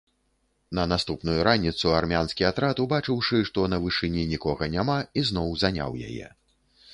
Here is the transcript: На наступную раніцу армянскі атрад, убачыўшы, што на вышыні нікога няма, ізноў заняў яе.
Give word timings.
На 0.77 0.83
наступную 0.93 1.35
раніцу 1.47 1.91
армянскі 1.97 2.47
атрад, 2.51 2.81
убачыўшы, 2.85 3.43
што 3.51 3.67
на 3.75 3.79
вышыні 3.85 4.23
нікога 4.33 4.63
няма, 4.79 4.97
ізноў 5.23 5.55
заняў 5.67 5.91
яе. 6.09 6.27